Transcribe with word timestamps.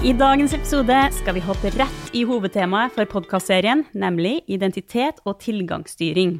I 0.00 0.14
dagens 0.16 0.54
episode 0.56 0.96
skal 1.12 1.34
vi 1.36 1.42
hoppe 1.44 1.68
rett 1.74 2.14
i 2.16 2.22
hovedtemaet 2.24 2.94
for 2.94 3.04
podkastserien, 3.04 3.82
nemlig 3.92 4.38
identitet 4.48 5.18
og 5.28 5.42
tilgangsstyring. 5.44 6.38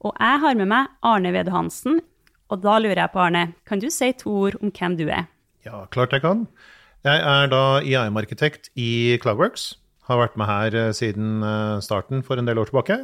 Og 0.00 0.14
jeg 0.16 0.40
har 0.40 0.56
med 0.56 0.70
meg 0.70 0.88
Arne 1.04 1.34
Wede 1.34 1.52
Hansen, 1.52 2.00
og 2.48 2.62
da 2.64 2.78
lurer 2.80 3.02
jeg 3.02 3.12
på, 3.12 3.20
Arne, 3.20 3.42
kan 3.68 3.82
du 3.82 3.90
si 3.92 4.08
to 4.16 4.32
ord 4.46 4.56
om 4.62 4.72
hvem 4.72 4.96
du 4.96 5.04
er? 5.04 5.28
Ja, 5.68 5.82
klart 5.92 6.16
jeg 6.16 6.24
kan. 6.24 6.46
Jeg 7.04 7.20
er 7.20 7.52
da 7.52 7.62
IAM-arkitekt 7.84 8.72
i 8.72 9.18
Cloudworks. 9.20 9.74
Har 10.08 10.24
vært 10.24 10.40
med 10.40 10.48
her 10.48 10.80
eh, 10.86 10.92
siden 10.96 11.44
eh, 11.44 11.84
starten 11.84 12.24
for 12.24 12.40
en 12.40 12.48
del 12.48 12.56
år 12.56 12.72
tilbake. 12.72 13.02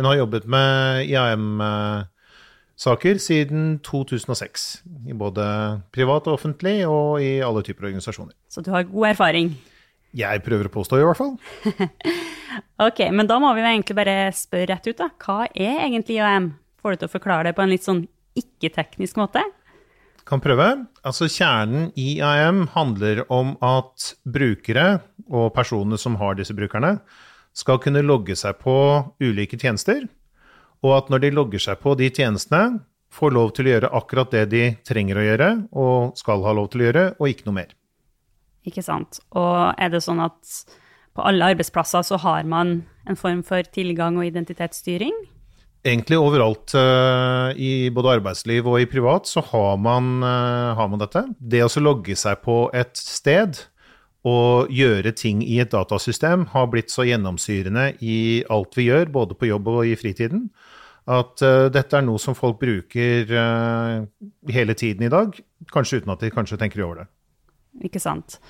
Men 0.00 0.08
har 0.08 0.22
jobbet 0.22 0.48
med 0.48 1.04
IAM-arkitekt 1.04 2.14
saker 2.78 3.18
siden 3.22 3.78
2006. 3.86 4.68
I 5.10 5.16
både 5.18 5.44
privat 5.94 6.28
og 6.30 6.38
offentlig, 6.38 6.80
og 6.86 7.18
i 7.22 7.38
alle 7.44 7.64
typer 7.66 7.90
organisasjoner. 7.90 8.34
Så 8.48 8.62
du 8.62 8.70
har 8.74 8.86
god 8.88 9.10
erfaring? 9.12 9.52
Jeg 10.16 10.42
prøver 10.46 10.70
å 10.70 10.72
påstå, 10.72 11.00
i 11.00 11.04
hvert 11.04 11.18
fall. 11.18 11.34
ok, 12.88 13.04
men 13.12 13.28
da 13.28 13.38
må 13.42 13.50
vi 13.56 13.62
jo 13.64 13.70
egentlig 13.72 13.98
bare 13.98 14.16
spørre 14.36 14.70
rett 14.72 14.88
ut, 14.88 14.98
da. 15.02 15.10
Hva 15.20 15.44
er 15.52 15.84
egentlig 15.84 16.20
IAM? 16.20 16.52
Får 16.78 16.94
du 16.94 17.02
til 17.02 17.10
å 17.10 17.16
forklare 17.18 17.50
det 17.50 17.56
på 17.58 17.64
en 17.64 17.72
litt 17.72 17.86
sånn 17.86 18.04
ikke-teknisk 18.38 19.18
måte? 19.18 19.42
Kan 20.28 20.42
prøve. 20.44 20.68
Altså 21.08 21.26
Kjernen 21.32 21.88
i 21.98 22.18
IAM 22.20 22.68
handler 22.74 23.24
om 23.32 23.56
at 23.64 24.12
brukere 24.28 25.00
og 25.26 25.50
personene 25.56 25.98
som 26.00 26.16
har 26.20 26.38
disse 26.38 26.56
brukerne, 26.56 26.98
skal 27.56 27.80
kunne 27.82 28.04
logge 28.06 28.36
seg 28.38 28.60
på 28.62 28.76
ulike 29.24 29.58
tjenester 29.58 30.04
og 30.84 30.94
at 30.96 31.10
når 31.12 31.24
de 31.24 31.34
logger 31.34 31.62
seg 31.62 31.80
på 31.82 31.94
de 31.98 32.10
tjenestene, 32.10 32.82
får 33.14 33.32
lov 33.32 33.54
til 33.56 33.68
å 33.68 33.72
gjøre 33.72 33.92
akkurat 33.96 34.34
det 34.34 34.44
de 34.52 34.64
trenger 34.86 35.18
å 35.18 35.24
gjøre 35.24 35.48
og 35.80 36.18
skal 36.20 36.44
ha 36.44 36.52
lov 36.56 36.68
til 36.72 36.82
å 36.82 36.88
gjøre, 36.88 37.04
og 37.16 37.32
ikke 37.32 37.48
noe 37.48 37.56
mer. 37.62 37.72
Ikke 38.68 38.84
sant. 38.84 39.22
Og 39.38 39.72
er 39.80 39.94
det 39.94 40.02
sånn 40.04 40.20
at 40.20 40.52
på 41.16 41.24
alle 41.26 41.48
arbeidsplasser 41.54 42.04
så 42.06 42.18
har 42.22 42.44
man 42.46 42.82
en 43.08 43.18
form 43.18 43.40
for 43.46 43.64
tilgang 43.74 44.20
og 44.20 44.28
identitetsstyring? 44.28 45.14
Egentlig 45.88 46.18
overalt 46.20 46.74
uh, 46.76 47.54
i 47.54 47.88
både 47.94 48.18
arbeidsliv 48.18 48.66
og 48.68 48.80
i 48.82 48.88
privat 48.90 49.30
så 49.30 49.42
har 49.52 49.78
man, 49.80 50.18
uh, 50.20 50.76
har 50.76 50.90
man 50.90 51.00
dette. 51.00 51.24
Det 51.38 51.62
å 51.64 51.70
logge 51.80 52.18
seg 52.18 52.42
på 52.44 52.66
et 52.76 52.98
sted 52.98 53.62
og 54.26 54.72
gjøre 54.74 55.12
ting 55.14 55.44
i 55.44 55.60
et 55.62 55.70
datasystem 55.70 56.48
har 56.52 56.66
blitt 56.72 56.90
så 56.90 57.06
gjennomsyrende 57.06 57.92
i 58.02 58.42
alt 58.50 58.74
vi 58.78 58.88
gjør, 58.88 59.12
både 59.14 59.38
på 59.38 59.50
jobb 59.50 59.70
og 59.70 59.86
i 59.86 59.94
fritiden, 59.98 60.48
at 61.08 61.44
uh, 61.44 61.68
dette 61.72 61.96
er 61.96 62.04
noe 62.04 62.20
som 62.20 62.36
folk 62.36 62.58
bruker 62.60 63.30
uh, 63.30 64.02
hele 64.52 64.74
tiden 64.76 65.06
i 65.06 65.12
dag, 65.12 65.38
kanskje 65.72 66.02
uten 66.02 66.12
at 66.12 66.24
de 66.24 66.32
kanskje 66.34 66.58
tenker 66.60 66.82
over 66.84 67.04
det. 67.04 67.08
Ikke 67.86 68.02
sant. 68.02 68.40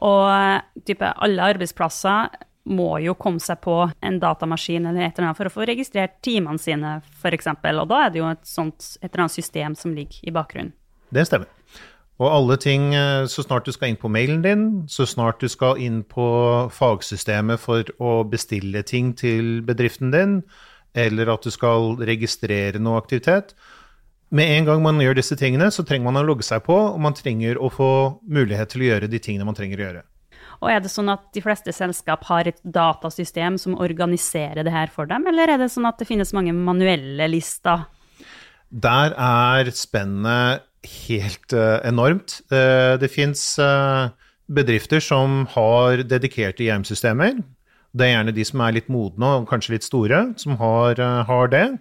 Og 0.00 0.22
eh, 0.32 0.62
type, 0.88 1.04
alle 1.04 1.48
arbeidsplasser 1.52 2.30
må 2.70 2.94
jo 3.04 3.14
komme 3.20 3.42
seg 3.42 3.60
på 3.64 3.74
en 3.88 4.18
datamaskin 4.22 4.86
eller 4.88 5.06
et 5.06 5.18
eller 5.18 5.30
annet 5.30 5.38
for 5.38 5.50
å 5.50 5.52
få 5.52 5.66
registrert 5.68 6.18
timene 6.24 6.60
sine, 6.60 6.98
f.eks. 7.20 7.50
Og 7.52 7.86
da 7.90 8.02
er 8.06 8.12
det 8.12 8.20
jo 8.20 8.28
et, 8.30 8.44
sånt, 8.48 8.94
et 9.00 9.10
eller 9.10 9.26
annet 9.26 9.36
system 9.36 9.76
som 9.76 9.92
ligger 9.96 10.28
i 10.28 10.34
bakgrunnen. 10.34 10.72
Det 11.10 11.26
stemmer. 11.26 11.50
Og 12.20 12.28
alle 12.28 12.58
ting, 12.60 12.90
så 13.32 13.40
snart 13.40 13.64
du 13.64 13.72
skal 13.72 13.94
inn 13.94 14.00
på 14.00 14.10
mailen 14.12 14.42
din, 14.44 14.64
så 14.92 15.06
snart 15.08 15.40
du 15.40 15.48
skal 15.48 15.80
inn 15.80 16.02
på 16.04 16.26
fagsystemet 16.76 17.62
for 17.62 17.88
å 17.96 18.18
bestille 18.28 18.82
ting 18.84 19.14
til 19.16 19.62
bedriften 19.64 20.12
din, 20.12 20.34
eller 20.92 21.32
at 21.32 21.46
du 21.46 21.54
skal 21.54 21.94
registrere 21.96 22.82
noe 22.82 23.00
aktivitet. 23.00 23.54
Med 24.30 24.52
en 24.58 24.68
gang 24.68 24.82
man 24.84 25.00
gjør 25.02 25.16
disse 25.18 25.34
tingene, 25.38 25.70
så 25.74 25.82
trenger 25.82 26.10
man 26.10 26.20
å 26.20 26.26
logge 26.28 26.44
seg 26.46 26.62
på, 26.66 26.76
og 26.92 27.00
man 27.02 27.16
trenger 27.16 27.58
å 27.58 27.72
få 27.72 27.90
mulighet 28.28 28.74
til 28.74 28.84
å 28.84 28.90
gjøre 28.92 29.10
de 29.10 29.18
tingene 29.22 29.48
man 29.48 29.56
trenger 29.56 29.80
å 29.80 29.86
gjøre. 29.88 30.02
Og 30.60 30.68
Er 30.70 30.82
det 30.84 30.92
sånn 30.92 31.08
at 31.08 31.24
de 31.32 31.40
fleste 31.40 31.72
selskap 31.72 32.26
har 32.28 32.46
et 32.46 32.60
datasystem 32.62 33.56
som 33.58 33.78
organiserer 33.80 34.60
det 34.62 34.74
her 34.74 34.92
for 34.92 35.08
dem, 35.08 35.24
eller 35.26 35.54
er 35.54 35.62
det 35.64 35.70
sånn 35.72 35.88
at 35.88 35.96
det 35.98 36.06
finnes 36.10 36.34
mange 36.36 36.52
manuelle 36.52 37.30
lister? 37.32 37.88
Der 38.70 39.16
er 39.16 39.72
spennet 39.74 40.68
helt 40.86 41.52
uh, 41.52 41.78
enormt. 41.86 42.40
Uh, 42.52 42.96
det 43.00 43.10
fins 43.12 43.42
uh, 43.60 44.10
bedrifter 44.50 45.02
som 45.04 45.44
har 45.54 46.04
dedikerte 46.08 46.66
hjem-systemer, 46.66 47.38
det 47.96 48.06
er 48.06 48.12
gjerne 48.14 48.34
de 48.34 48.46
som 48.46 48.62
er 48.62 48.76
litt 48.76 48.90
modne 48.92 49.30
og 49.40 49.48
kanskje 49.50 49.74
litt 49.74 49.86
store, 49.86 50.22
som 50.38 50.56
har, 50.60 51.00
eh, 51.00 51.22
har 51.26 51.48
det. 51.48 51.78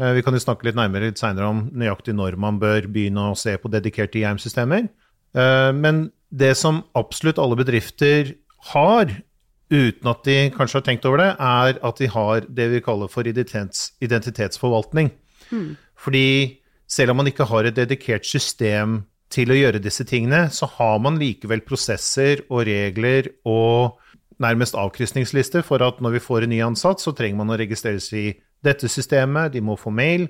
Eh, 0.00 0.12
vi 0.12 0.22
kan 0.22 0.32
jo 0.32 0.40
snakke 0.40 0.64
litt 0.64 0.74
nærmere 0.74 1.10
litt 1.10 1.18
seinere 1.18 1.48
om 1.48 1.70
nøyaktig 1.70 2.14
når 2.14 2.38
man 2.38 2.58
bør 2.58 2.88
begynne 2.88 3.30
å 3.30 3.36
se 3.36 3.56
på 3.56 3.70
dedikerte 3.70 4.18
IAM-systemer. 4.18 4.88
Eh, 5.34 5.72
men 5.72 6.10
det 6.34 6.56
som 6.56 6.84
absolutt 6.94 7.38
alle 7.38 7.56
bedrifter 7.56 8.34
har, 8.72 9.22
uten 9.70 10.08
at 10.08 10.24
de 10.24 10.50
kanskje 10.50 10.80
har 10.80 10.82
tenkt 10.82 11.04
over 11.04 11.18
det, 11.18 11.36
er 11.38 11.78
at 11.82 11.96
de 11.96 12.06
har 12.06 12.40
det 12.40 12.70
vi 12.70 12.80
kaller 12.80 13.08
for 13.08 13.22
identitets, 13.22 13.92
identitetsforvaltning. 14.00 15.10
Mm. 15.52 15.76
Fordi 15.96 16.58
selv 16.94 17.12
om 17.12 17.20
man 17.22 17.30
ikke 17.30 17.48
har 17.50 17.66
et 17.66 17.76
dedikert 17.76 18.26
system 18.28 19.02
til 19.34 19.50
å 19.50 19.58
gjøre 19.58 19.82
disse 19.82 20.04
tingene, 20.06 20.46
så 20.54 20.68
har 20.76 21.00
man 21.02 21.18
likevel 21.18 21.64
prosesser 21.66 22.44
og 22.46 22.66
regler 22.68 23.32
og 23.48 23.98
nærmest 24.42 24.76
avkrysningslister 24.78 25.64
for 25.66 25.82
at 25.86 26.00
når 26.02 26.16
vi 26.16 26.24
får 26.24 26.44
en 26.44 26.52
ny 26.54 26.60
ansatt, 26.66 27.02
så 27.02 27.14
trenger 27.16 27.40
man 27.40 27.54
å 27.54 27.58
registreres 27.58 28.10
i 28.14 28.26
dette 28.64 28.90
systemet, 28.90 29.52
de 29.54 29.62
må 29.64 29.76
få 29.80 29.92
mail. 29.94 30.28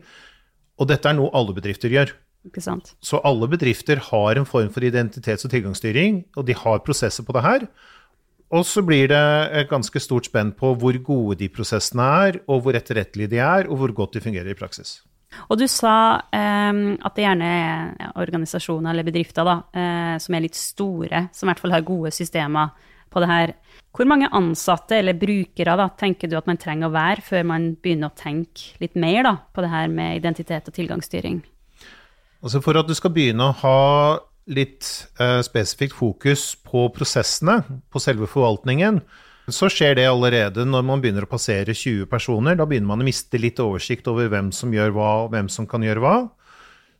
Og 0.81 0.89
dette 0.91 1.09
er 1.09 1.17
noe 1.19 1.33
alle 1.37 1.55
bedrifter 1.57 1.93
gjør. 1.93 2.13
Ikke 2.45 2.65
sant. 2.65 2.93
Så 3.01 3.21
alle 3.25 3.49
bedrifter 3.49 4.01
har 4.11 4.37
en 4.37 4.49
form 4.49 4.69
for 4.73 4.85
identitets- 4.85 5.47
og 5.47 5.53
tilgangsstyring, 5.55 6.25
og 6.37 6.49
de 6.49 6.57
har 6.59 6.85
prosesser 6.85 7.25
på 7.25 7.37
det 7.37 7.45
her. 7.45 7.67
Og 8.55 8.67
så 8.69 8.85
blir 8.85 9.09
det 9.11 9.25
et 9.57 9.71
ganske 9.71 10.01
stort 10.03 10.29
spenn 10.29 10.53
på 10.57 10.75
hvor 10.79 10.99
gode 11.07 11.39
de 11.41 11.49
prosessene 11.53 12.05
er, 12.27 12.41
og 12.45 12.65
hvor 12.65 12.77
etterrettelige 12.77 13.33
de 13.33 13.41
er, 13.41 13.71
og 13.71 13.81
hvor 13.81 13.97
godt 13.97 14.19
de 14.19 14.25
fungerer 14.27 14.53
i 14.53 14.59
praksis. 14.59 14.99
Og 15.49 15.61
du 15.61 15.67
sa 15.71 15.97
um, 16.21 16.83
at 16.97 17.17
det 17.17 17.25
gjerne 17.25 17.51
er 17.51 18.13
organisasjoner 18.23 18.93
eller 18.93 19.07
bedrifter 19.07 19.47
da, 19.47 19.57
uh, 19.63 20.17
som 20.23 20.37
er 20.37 20.45
litt 20.47 20.59
store, 20.59 21.29
som 21.35 21.49
i 21.49 21.53
hvert 21.53 21.63
fall 21.63 21.75
har 21.77 21.87
gode 21.87 22.13
systemer 22.15 22.75
på 23.15 23.23
det 23.23 23.31
her. 23.31 23.55
Hvor 23.95 24.09
mange 24.11 24.31
ansatte 24.35 24.99
eller 24.99 25.17
brukere 25.19 25.77
da, 25.79 25.89
tenker 25.99 26.31
du 26.31 26.37
at 26.39 26.49
man 26.51 26.59
trenger 26.59 26.91
å 26.91 26.95
være 26.95 27.25
før 27.25 27.45
man 27.47 27.73
begynner 27.79 28.11
å 28.11 28.19
tenke 28.19 28.75
litt 28.83 28.97
mer 28.99 29.23
da, 29.27 29.35
på 29.55 29.63
det 29.63 29.71
her 29.71 29.91
med 29.93 30.19
identitet 30.19 30.71
og 30.71 30.75
tilgangsstyring? 30.75 31.43
Altså 32.45 32.61
For 32.65 32.77
at 32.77 32.89
du 32.91 32.95
skal 32.97 33.15
begynne 33.15 33.51
å 33.51 33.59
ha 33.63 33.79
litt 34.53 34.89
uh, 35.21 35.41
spesifikt 35.47 35.95
fokus 35.97 36.53
på 36.67 36.89
prosessene, 36.93 37.63
på 37.89 38.03
selve 38.03 38.29
forvaltningen, 38.29 39.01
så 39.53 39.69
skjer 39.69 39.99
det 39.99 40.07
allerede 40.09 40.65
når 40.65 40.85
man 40.89 41.03
begynner 41.03 41.27
å 41.27 41.31
passere 41.31 41.75
20 41.77 42.09
personer. 42.09 42.57
Da 42.57 42.65
begynner 42.69 42.89
man 42.95 43.03
å 43.05 43.07
miste 43.07 43.41
litt 43.41 43.61
oversikt 43.61 44.09
over 44.09 44.31
hvem 44.33 44.49
som 44.57 44.73
gjør 44.73 44.95
hva, 44.97 45.11
og 45.25 45.35
hvem 45.35 45.51
som 45.53 45.69
kan 45.69 45.85
gjøre 45.85 46.01
hva. 46.05 46.17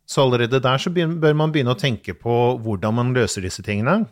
Så 0.05 0.27
allerede 0.27 0.61
der 0.61 0.83
så 0.83 0.93
bør 0.93 1.37
man 1.39 1.55
begynne 1.55 1.73
å 1.73 1.81
tenke 1.81 2.13
på 2.13 2.35
hvordan 2.61 2.99
man 2.99 3.15
løser 3.17 3.47
disse 3.47 3.65
tingene. 3.65 4.03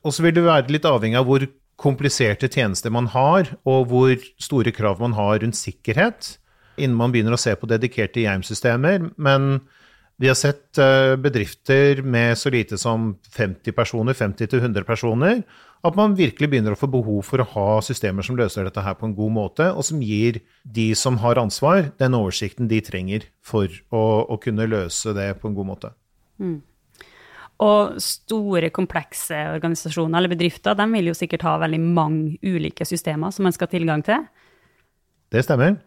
Og 0.00 0.16
så 0.16 0.24
vil 0.24 0.38
det 0.38 0.46
være 0.46 0.72
litt 0.72 0.88
avhengig 0.88 1.20
av 1.20 1.28
hvor 1.28 1.44
kompliserte 1.80 2.48
tjenester 2.52 2.92
man 2.92 3.10
har, 3.12 3.50
og 3.68 3.90
hvor 3.92 4.14
store 4.40 4.72
krav 4.72 5.00
man 5.00 5.16
har 5.16 5.40
rundt 5.42 5.56
sikkerhet, 5.56 6.36
innen 6.80 6.96
man 6.96 7.12
begynner 7.12 7.36
å 7.36 7.40
se 7.40 7.52
på 7.56 7.68
dedikerte 7.68 8.22
IAM-systemer. 8.22 9.10
Men 9.20 9.60
vi 10.20 10.28
har 10.28 10.36
sett 10.36 10.78
eh, 10.78 11.14
bedrifter 11.16 12.02
med 12.04 12.36
så 12.38 12.50
lite 12.52 12.76
som 12.78 13.14
50 13.32 13.72
personer, 13.72 14.12
50-100 14.12 14.84
personer, 14.84 15.42
at 15.80 15.96
man 15.96 16.12
virkelig 16.12 16.50
begynner 16.52 16.74
å 16.76 16.78
få 16.78 16.90
behov 16.92 17.22
for 17.24 17.40
å 17.40 17.46
ha 17.54 17.68
systemer 17.80 18.26
som 18.26 18.36
løser 18.36 18.66
dette 18.68 18.84
her 18.84 18.98
på 19.00 19.08
en 19.08 19.14
god 19.16 19.32
måte, 19.32 19.70
og 19.72 19.86
som 19.86 20.02
gir 20.04 20.42
de 20.68 20.90
som 20.92 21.16
har 21.22 21.40
ansvar, 21.40 21.88
den 21.96 22.18
oversikten 22.18 22.68
de 22.68 22.82
trenger 22.84 23.24
for 23.40 23.72
å, 23.88 24.02
å 24.28 24.36
kunne 24.42 24.68
løse 24.68 25.14
det 25.16 25.30
på 25.40 25.48
en 25.48 25.56
god 25.56 25.70
måte. 25.70 25.92
Mm. 26.36 26.58
Og 27.64 27.96
store, 28.04 28.68
komplekse 28.76 29.40
organisasjoner 29.54 30.20
eller 30.20 30.32
bedrifter 30.32 30.76
de 30.76 30.88
vil 30.98 31.10
jo 31.10 31.16
sikkert 31.16 31.48
ha 31.48 31.56
veldig 31.64 31.80
mange 31.80 32.36
ulike 32.44 32.84
systemer 32.88 33.32
som 33.32 33.48
man 33.48 33.56
skal 33.56 33.68
ha 33.68 33.72
tilgang 33.72 34.04
til. 34.04 34.28
Det 35.32 35.46
stemmer. 35.48 35.78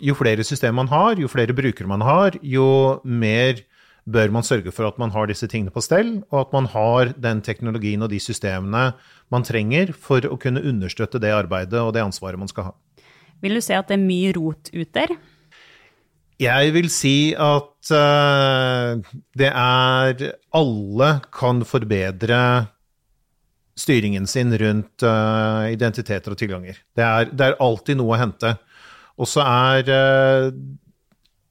Jo 0.00 0.16
flere 0.16 0.44
systemer 0.46 0.80
man 0.80 0.92
har, 0.92 1.20
jo 1.20 1.28
flere 1.28 1.56
brukere 1.56 1.88
man 1.88 2.04
har, 2.04 2.40
jo 2.40 2.66
mer 3.04 3.60
bør 4.04 4.32
man 4.32 4.44
sørge 4.44 4.72
for 4.74 4.88
at 4.88 4.98
man 5.00 5.12
har 5.14 5.28
disse 5.30 5.48
tingene 5.48 5.72
på 5.72 5.82
stell, 5.84 6.18
og 6.30 6.40
at 6.42 6.56
man 6.56 6.68
har 6.72 7.14
den 7.16 7.40
teknologien 7.44 8.04
og 8.04 8.12
de 8.12 8.20
systemene 8.20 8.90
man 9.32 9.46
trenger 9.46 9.94
for 9.96 10.24
å 10.28 10.38
kunne 10.40 10.62
understøtte 10.64 11.20
det 11.22 11.32
arbeidet 11.32 11.80
og 11.80 11.94
det 11.96 12.04
ansvaret 12.04 12.40
man 12.40 12.50
skal 12.50 12.70
ha. 12.70 12.74
Vil 13.44 13.56
du 13.56 13.64
si 13.64 13.76
at 13.76 13.88
det 13.88 13.98
er 13.98 14.04
mye 14.04 14.34
rot 14.36 14.70
ut 14.72 14.92
der? 14.96 15.16
Jeg 16.42 16.74
vil 16.74 16.88
si 16.90 17.16
at 17.38 17.90
uh, 17.94 19.18
det 19.38 19.50
er 19.50 20.24
Alle 20.54 21.10
kan 21.34 21.62
forbedre 21.66 22.38
styringen 23.78 24.26
sin 24.30 24.54
rundt 24.58 25.02
uh, 25.02 25.66
identiteter 25.70 26.34
og 26.34 26.38
tilganger. 26.38 26.78
Det 26.94 27.04
er, 27.04 27.30
det 27.30 27.46
er, 27.46 27.56
alltid 27.62 27.98
noe 27.98 28.14
å 28.14 28.20
hente. 28.20 28.54
Og 29.18 29.30
så 29.30 29.42
er 29.46 29.90
uh, 29.90 30.50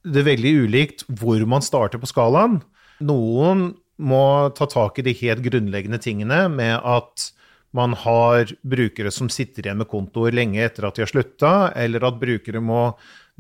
det 0.04 0.26
veldig 0.28 0.54
ulikt 0.66 1.06
hvor 1.20 1.44
man 1.50 1.64
starter 1.64 2.02
på 2.02 2.10
skalaen. 2.10 2.60
Noen 3.04 3.72
må 4.04 4.26
ta 4.58 4.68
tak 4.70 5.00
i 5.00 5.06
de 5.06 5.14
helt 5.22 5.44
grunnleggende 5.46 6.00
tingene 6.02 6.46
med 6.52 6.76
at 6.80 7.30
man 7.74 7.96
har 7.98 8.52
brukere 8.62 9.10
som 9.12 9.32
sitter 9.34 9.66
igjen 9.66 9.80
med 9.82 9.90
kontoer 9.90 10.36
lenge 10.36 10.62
etter 10.62 10.86
at 10.86 10.98
de 10.98 11.06
har 11.06 11.10
slutta, 11.10 11.54
eller 11.74 12.06
at 12.06 12.20
brukere 12.22 12.62
må 12.62 12.92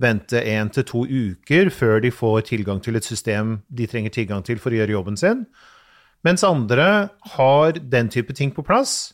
vente 0.02 0.40
én 0.42 0.72
til 0.74 0.88
to 0.90 1.04
uker 1.06 1.70
før 1.70 2.02
de 2.02 2.10
får 2.10 2.48
tilgang 2.50 2.82
til 2.82 2.98
et 2.98 3.06
system 3.06 3.60
de 3.70 3.86
trenger 3.90 4.16
tilgang 4.16 4.42
til 4.46 4.58
for 4.62 4.74
å 4.74 4.80
gjøre 4.80 4.96
jobben 4.96 5.20
sin. 5.20 5.46
Mens 6.26 6.46
andre 6.48 7.10
har 7.36 7.78
den 7.78 8.10
type 8.10 8.34
ting 8.34 8.54
på 8.56 8.66
plass, 8.66 9.14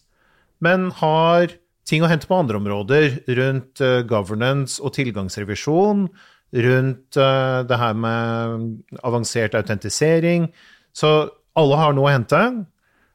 men 0.63 0.87
har 1.01 1.51
ting 1.89 2.05
å 2.05 2.09
hente 2.11 2.29
på 2.29 2.37
andre 2.37 2.59
områder 2.59 3.19
rundt 3.39 3.81
uh, 3.81 3.99
governance 4.07 4.77
og 4.79 4.93
tilgangsrevisjon, 4.95 6.07
rundt 6.53 7.19
uh, 7.19 7.61
det 7.69 7.77
her 7.77 7.93
med 7.93 8.99
avansert 9.03 9.55
autentisering. 9.57 10.49
Så 10.95 11.29
alle 11.59 11.79
har 11.79 11.95
noe 11.95 12.09
å 12.09 12.13
hente 12.13 12.43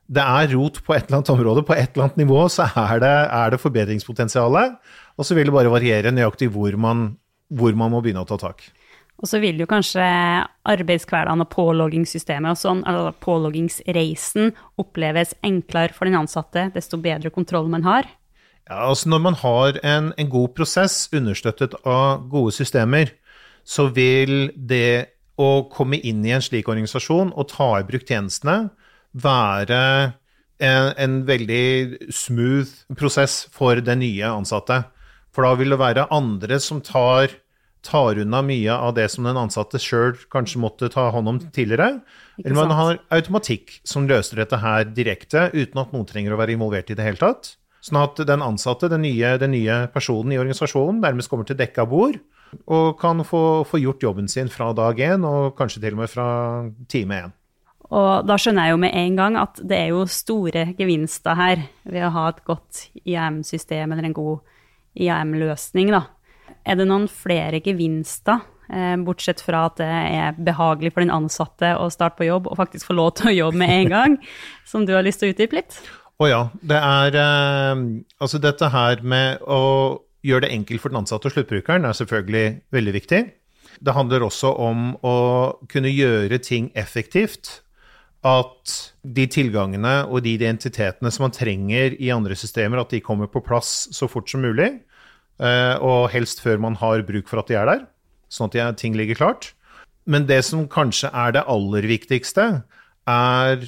det 0.04 0.20
er 0.20 0.50
rot 0.52 0.80
på 0.84 0.94
et 0.94 1.06
eller 1.06 1.20
annet 1.20 1.32
område, 1.32 1.64
på 1.64 1.74
et 1.74 1.94
eller 1.94 2.08
annet 2.08 2.18
nivå, 2.20 2.42
så 2.52 2.66
er 2.68 3.00
det, 3.00 3.12
er 3.32 3.54
det 3.54 3.60
forbedringspotensialet. 3.62 4.74
Og 5.16 5.26
så 5.26 5.36
vil 5.36 5.48
det 5.48 5.54
bare 5.54 5.72
variere 5.72 6.12
nøyaktig 6.12 6.50
hvor 6.52 6.76
man, 6.80 7.14
hvor 7.48 7.76
man 7.78 7.94
må 7.94 8.02
begynne 8.04 8.24
å 8.24 8.28
ta 8.28 8.36
tak. 8.40 8.66
Og 9.22 9.30
så 9.30 9.38
vil 9.40 9.60
jo 9.62 9.68
kanskje 9.70 10.04
arbeidshverdagen 10.68 11.44
og 11.44 11.50
påloggingssystemet 11.54 12.52
og 12.52 12.60
sånn, 12.60 12.82
eller 12.90 13.14
påloggingsreisen, 13.24 14.52
oppleves 14.82 15.36
enklere 15.46 15.94
for 15.96 16.10
den 16.10 16.18
ansatte 16.18 16.66
desto 16.74 16.98
bedre 17.00 17.32
kontroll 17.32 17.70
man 17.72 17.86
har. 17.86 18.10
Ja, 18.68 18.88
altså 18.90 19.08
Når 19.12 19.20
man 19.22 19.36
har 19.40 19.78
en, 19.84 20.12
en 20.18 20.30
god 20.32 20.54
prosess 20.56 21.06
understøttet 21.14 21.76
av 21.84 22.26
gode 22.32 22.52
systemer, 22.56 23.12
så 23.64 23.88
vil 23.96 24.50
det 24.54 25.14
å 25.40 25.66
komme 25.72 25.98
inn 25.98 26.22
i 26.26 26.34
en 26.34 26.44
slik 26.44 26.68
organisasjon 26.70 27.32
og 27.34 27.48
ta 27.50 27.70
i 27.80 27.86
bruk 27.86 28.04
tjenestene, 28.06 28.68
være 29.14 29.80
en, 30.62 30.90
en, 30.98 31.16
veldig 31.26 32.10
smooth 32.14 32.70
prosess 32.98 33.44
for 33.54 33.80
den 33.82 34.02
nye 34.02 34.30
ansatte. 34.30 34.82
For 35.34 35.46
da 35.46 35.54
vil 35.58 35.74
det 35.74 35.80
være 35.80 36.06
andre 36.14 36.60
som 36.62 36.80
tar, 36.84 37.32
tar 37.86 38.20
unna 38.22 38.42
mye 38.46 38.74
av 38.74 38.94
det 38.98 39.08
som 39.10 39.26
den 39.26 39.38
ansatte 39.38 39.80
sjøl 39.82 40.14
kanskje 40.30 40.62
måtte 40.62 40.90
ta 40.94 41.08
hånd 41.14 41.30
om 41.30 41.40
tidligere. 41.46 42.04
Eller 42.42 42.58
man 42.58 42.74
har 42.74 43.02
automatikk 43.14 43.80
som 43.86 44.06
løser 44.10 44.42
dette 44.42 44.62
her 44.62 44.86
direkte, 44.86 45.48
uten 45.54 45.82
at 45.82 45.94
noen 45.94 46.06
trenger 46.10 46.34
å 46.34 46.40
være 46.40 46.54
involvert 46.54 46.90
i 46.90 46.98
det 46.98 47.06
hele 47.06 47.22
tatt. 47.22 47.56
Sånn 47.84 48.00
at 48.00 48.22
den 48.26 48.42
ansatte, 48.42 48.88
den 48.88 49.02
nye, 49.04 49.34
den 49.38 49.52
nye 49.52 49.82
personen 49.92 50.32
i 50.32 50.38
organisasjonen, 50.40 51.02
nærmest 51.02 51.30
kommer 51.30 51.46
til 51.48 51.58
dekka 51.58 51.86
bord 51.90 52.22
og 52.66 52.98
kan 53.00 53.22
få, 53.26 53.64
få 53.68 53.80
gjort 53.82 54.04
jobben 54.04 54.28
sin 54.30 54.50
fra 54.52 54.72
dag 54.76 55.00
én, 55.00 55.24
og 55.26 55.56
kanskje 55.58 55.82
til 55.82 55.96
og 55.96 56.04
med 56.04 56.12
fra 56.12 56.28
time 56.90 57.20
én. 57.24 57.34
Og 57.94 58.24
da 58.26 58.36
skjønner 58.40 58.66
jeg 58.66 58.74
jo 58.74 58.80
med 58.80 58.96
en 58.96 59.18
gang 59.18 59.36
at 59.38 59.60
det 59.60 59.76
er 59.76 59.92
jo 59.92 60.06
store 60.10 60.64
gevinster 60.78 61.36
her 61.38 61.66
ved 61.84 62.06
å 62.06 62.12
ha 62.14 62.28
et 62.30 62.42
godt 62.46 62.86
IAM-system 63.04 63.92
eller 63.92 64.08
en 64.08 64.16
god 64.16 64.40
IAM-løsning, 65.04 65.92
da. 65.94 66.06
Er 66.64 66.78
det 66.80 66.86
noen 66.88 67.06
flere 67.12 67.60
gevinster, 67.64 68.40
eh, 68.72 68.94
bortsett 69.04 69.42
fra 69.44 69.66
at 69.68 69.76
det 69.82 69.90
er 69.90 70.38
behagelig 70.38 70.94
for 70.94 71.04
den 71.04 71.12
ansatte 71.12 71.74
å 71.76 71.90
starte 71.92 72.18
på 72.22 72.30
jobb 72.30 72.48
og 72.48 72.58
faktisk 72.62 72.88
få 72.88 72.96
lov 72.96 73.12
til 73.20 73.30
å 73.30 73.36
jobbe 73.36 73.60
med 73.60 73.74
en 73.76 73.92
gang, 73.92 74.16
som 74.70 74.88
du 74.88 74.94
har 74.96 75.04
lyst 75.04 75.20
til 75.22 75.30
å 75.30 75.36
utdype 75.36 75.60
litt? 75.60 75.78
Å 76.22 76.30
ja. 76.30 76.42
Det 76.62 76.78
er 76.78 77.16
eh, 77.18 77.84
Altså 78.22 78.38
dette 78.38 78.70
her 78.70 79.02
med 79.02 79.42
å 79.42 79.60
gjøre 80.24 80.46
det 80.46 80.54
enkelt 80.54 80.82
for 80.82 80.92
den 80.92 81.02
ansatte 81.02 81.28
og 81.28 81.34
sluttbrukeren 81.34 81.86
er 81.86 81.96
selvfølgelig 81.96 82.46
veldig 82.74 82.94
viktig. 82.96 83.20
Det 83.84 83.94
handler 83.96 84.24
også 84.24 84.52
om 84.62 84.94
å 85.04 85.16
kunne 85.70 85.92
gjøre 85.92 86.38
ting 86.42 86.70
effektivt 86.78 87.60
at 88.24 88.74
de 89.04 89.26
tilgangene 89.28 89.96
og 90.08 90.22
de 90.24 90.32
identitetene 90.38 91.10
som 91.12 91.26
man 91.26 91.34
trenger 91.34 91.96
i 92.00 92.08
andre 92.14 92.36
systemer, 92.38 92.80
at 92.80 92.94
de 92.94 93.02
kommer 93.04 93.28
på 93.28 93.42
plass 93.44 93.90
så 93.92 94.08
fort 94.08 94.30
som 94.32 94.44
mulig. 94.44 94.70
Eh, 95.42 95.74
og 95.82 96.08
helst 96.14 96.40
før 96.40 96.62
man 96.62 96.78
har 96.80 97.04
bruk 97.04 97.28
for 97.28 97.42
at 97.42 97.50
de 97.50 97.58
er 97.58 97.68
der, 97.68 97.84
sånn 98.32 98.52
at 98.54 98.80
ting 98.80 98.96
ligger 98.96 99.18
klart. 99.18 99.52
Men 100.08 100.28
det 100.28 100.40
som 100.46 100.64
kanskje 100.70 101.10
er 101.12 101.34
det 101.36 101.44
aller 101.50 101.88
viktigste, 101.88 102.46
er 103.08 103.66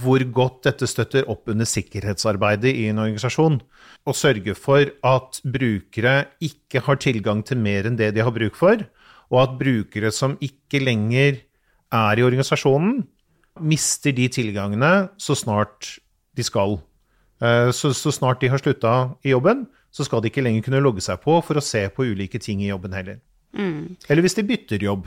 hvor 0.00 0.22
godt 0.34 0.64
dette 0.66 0.88
støtter 0.90 1.28
opp 1.30 1.48
under 1.52 1.68
sikkerhetsarbeidet 1.68 2.72
i 2.74 2.88
en 2.90 3.00
organisasjon. 3.02 3.60
Og 4.06 4.18
sørge 4.18 4.54
for 4.58 4.90
at 5.06 5.40
brukere 5.42 6.16
ikke 6.42 6.82
har 6.86 7.00
tilgang 7.02 7.44
til 7.46 7.60
mer 7.62 7.88
enn 7.88 7.98
det 7.98 8.12
de 8.16 8.24
har 8.24 8.34
bruk 8.34 8.58
for, 8.58 8.82
og 9.30 9.38
at 9.42 9.56
brukere 9.60 10.12
som 10.14 10.36
ikke 10.42 10.82
lenger 10.82 11.40
er 11.94 12.18
i 12.18 12.26
organisasjonen, 12.26 13.04
mister 13.62 14.12
de 14.12 14.26
tilgangene 14.28 15.08
så 15.22 15.36
snart 15.38 15.96
de 16.36 16.44
skal. 16.44 16.78
Eh, 17.40 17.70
så, 17.72 17.92
så 17.96 18.12
snart 18.12 18.42
de 18.42 18.50
har 18.52 18.60
slutta 18.60 18.96
i 19.24 19.32
jobben, 19.32 19.64
så 19.92 20.04
skal 20.04 20.20
de 20.20 20.28
ikke 20.30 20.44
lenger 20.44 20.66
kunne 20.66 20.82
logge 20.84 21.04
seg 21.04 21.22
på 21.22 21.38
for 21.44 21.56
å 21.56 21.64
se 21.64 21.86
på 21.92 22.04
ulike 22.10 22.40
ting 22.42 22.60
i 22.62 22.68
jobben 22.68 22.96
heller. 22.96 23.22
Mm. 23.56 23.96
Eller 24.08 24.26
hvis 24.26 24.36
de 24.36 24.44
bytter 24.44 24.84
jobb 24.84 25.06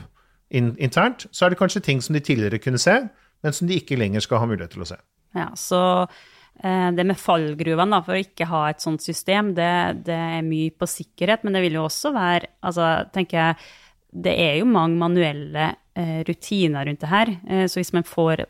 internt, 0.50 1.28
så 1.30 1.46
er 1.46 1.52
det 1.52 1.60
kanskje 1.60 1.82
ting 1.86 2.00
som 2.02 2.16
de 2.16 2.22
tidligere 2.26 2.58
kunne 2.58 2.80
se, 2.82 2.96
men 3.44 3.56
som 3.56 3.70
de 3.70 3.80
ikke 3.80 3.98
lenger 4.00 4.24
skal 4.24 4.42
ha 4.42 4.50
mulighet 4.50 4.76
til 4.76 4.84
å 4.84 4.90
se. 4.92 4.98
Ja, 5.36 5.48
så 5.58 5.82
eh, 6.02 6.88
det 6.96 7.06
med 7.06 7.20
fallgruvene 7.20 8.00
for 8.06 8.16
å 8.16 8.24
ikke 8.24 8.48
ha 8.50 8.64
et 8.70 8.82
sånt 8.84 9.04
system, 9.04 9.54
det, 9.58 9.72
det, 10.08 10.22
er 10.38 10.46
mye 10.46 10.72
på 10.74 10.88
sikkerhet, 10.90 11.46
men 11.46 11.56
det 11.56 11.64
vil 11.66 11.78
jo 11.80 11.86
også 11.86 12.14
være 12.16 12.54
altså, 12.66 12.90
tenker 13.14 13.42
jeg, 13.42 13.70
Det 14.10 14.32
er 14.42 14.56
jo 14.58 14.66
mange 14.66 14.98
manuelle 14.98 15.68
Eh, 16.00 16.24
rutiner 16.24 16.86
rundt 16.86 17.00
det 17.00 17.08
her. 17.10 17.30
Eh, 17.48 17.66
så 17.66 17.80
hvis 17.80 17.92
man 17.92 18.06
får 18.06 18.44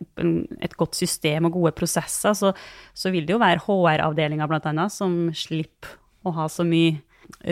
et 0.60 0.74
godt 0.76 0.94
system 0.98 1.48
og 1.48 1.54
gode 1.56 1.72
prosesser, 1.72 2.34
så, 2.36 2.52
så 2.94 3.10
vil 3.10 3.24
det 3.26 3.32
jo 3.32 3.40
være 3.40 3.62
HR-avdelinga 3.64 4.46
bl.a. 4.50 4.88
som 4.92 5.30
slipper 5.32 5.96
å 6.28 6.34
ha 6.36 6.46
så 6.52 6.66
mye 6.68 7.00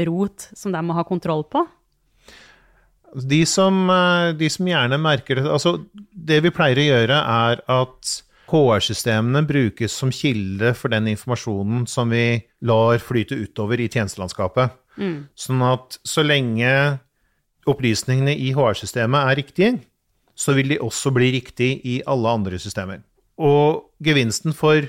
rot 0.04 0.50
som 0.52 0.74
de 0.74 0.82
må 0.84 0.94
ha 0.98 1.06
kontroll 1.08 1.46
på. 1.48 1.64
De 3.14 3.46
som, 3.46 3.90
eh, 3.90 4.32
de 4.36 4.48
som 4.52 4.66
gjerne 4.66 4.98
merker 5.00 5.38
det 5.38 5.46
Altså, 5.48 5.78
det 6.12 6.42
vi 6.44 6.50
pleier 6.50 6.76
å 6.76 6.88
gjøre, 6.88 7.18
er 7.18 7.62
at 7.68 8.22
HR-systemene 8.48 9.44
brukes 9.46 9.92
som 9.92 10.10
kilde 10.12 10.72
for 10.76 10.92
den 10.92 11.08
informasjonen 11.12 11.86
som 11.88 12.10
vi 12.10 12.42
lar 12.64 12.98
flyte 12.98 13.36
utover 13.36 13.80
i 13.80 13.88
tjenestelandskapet. 13.88 14.72
Mm. 14.96 15.28
Sånn 15.36 15.62
at 15.62 15.98
så 16.04 16.24
lenge 16.24 16.70
opplysningene 17.68 18.32
i 18.32 18.52
HR-systemet 18.56 19.28
er 19.28 19.40
riktige, 19.42 19.80
så 20.38 20.54
vil 20.56 20.72
de 20.72 20.80
også 20.80 21.12
bli 21.14 21.32
riktige 21.34 21.80
i 21.84 21.98
alle 22.06 22.32
andre 22.38 22.60
systemer. 22.62 23.02
Og 23.38 23.90
gevinsten 24.04 24.54
for 24.56 24.86